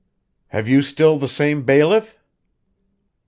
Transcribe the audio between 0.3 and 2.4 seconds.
"Have you still the same bailiff?"